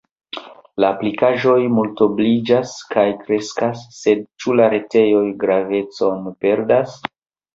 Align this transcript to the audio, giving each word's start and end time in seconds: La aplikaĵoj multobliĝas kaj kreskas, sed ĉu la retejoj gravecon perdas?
La 0.83 0.87
aplikaĵoj 0.93 1.57
multobliĝas 1.79 2.71
kaj 2.95 3.03
kreskas, 3.19 3.83
sed 3.99 4.25
ĉu 4.43 4.57
la 4.61 4.69
retejoj 4.75 5.23
gravecon 5.45 6.25
perdas? 6.47 6.99